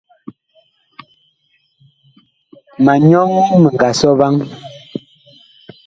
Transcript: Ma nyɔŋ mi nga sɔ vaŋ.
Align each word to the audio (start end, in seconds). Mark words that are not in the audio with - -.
Ma 2.83 2.93
nyɔŋ 3.07 3.29
mi 3.45 3.57
nga 3.73 3.89
sɔ 3.99 4.09
vaŋ. 4.19 4.35